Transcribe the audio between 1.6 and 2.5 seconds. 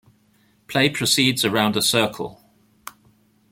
a circle.